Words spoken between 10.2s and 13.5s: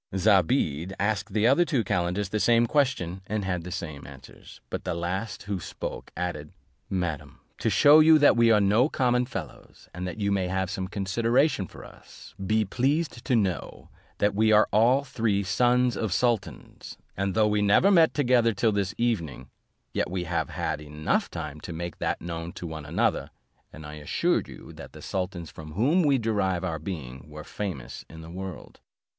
may have some consideration for us, be pleased to